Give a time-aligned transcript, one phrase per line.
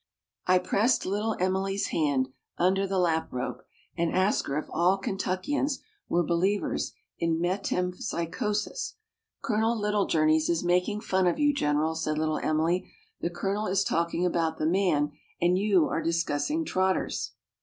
[0.47, 3.61] I pressed Little Emily's hand under the lap robe
[3.95, 5.77] and asked her if all Kentuckians
[6.09, 8.95] were believers in metempsychosis.
[9.43, 14.25] "Colonel Littlejourneys is making fun of you, General," said Little Emily; "the Colonel is talking
[14.25, 17.33] about the man, and you are discussing trotters!"